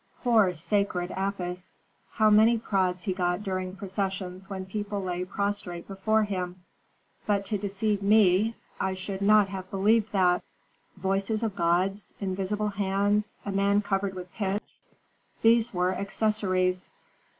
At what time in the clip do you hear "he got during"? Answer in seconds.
3.03-3.75